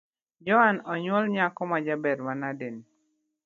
Joan 0.45 0.75
onywolo 0.91 1.27
nyako 1.35 1.61
majaber 1.71 2.17
manade 2.25 2.67
ni 2.75 2.83